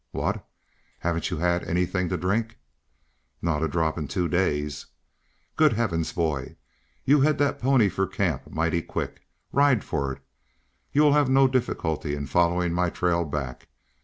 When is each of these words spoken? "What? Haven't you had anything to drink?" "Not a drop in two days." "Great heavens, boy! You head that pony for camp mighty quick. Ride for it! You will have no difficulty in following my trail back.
"What? 0.09 0.49
Haven't 0.97 1.29
you 1.29 1.37
had 1.37 1.63
anything 1.63 2.09
to 2.09 2.17
drink?" 2.17 2.57
"Not 3.39 3.61
a 3.61 3.67
drop 3.67 3.99
in 3.99 4.07
two 4.07 4.27
days." 4.27 4.87
"Great 5.55 5.73
heavens, 5.73 6.11
boy! 6.11 6.55
You 7.05 7.21
head 7.21 7.37
that 7.37 7.59
pony 7.59 7.87
for 7.87 8.07
camp 8.07 8.49
mighty 8.51 8.81
quick. 8.81 9.21
Ride 9.51 9.83
for 9.83 10.11
it! 10.13 10.23
You 10.91 11.03
will 11.03 11.13
have 11.13 11.29
no 11.29 11.47
difficulty 11.47 12.15
in 12.15 12.25
following 12.25 12.73
my 12.73 12.89
trail 12.89 13.25
back. 13.25 13.67